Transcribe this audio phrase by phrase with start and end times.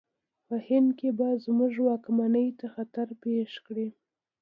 [0.47, 3.87] په هند کې به زموږ واکمنۍ ته خطر پېښ کړي.